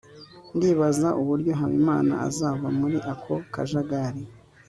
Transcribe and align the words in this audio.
ndibaza 0.55 1.07
uburyo 1.21 1.51
habimana 1.59 2.13
azava 2.27 2.67
muri 2.79 2.97
ako 3.13 3.35
kajagari 3.53 4.23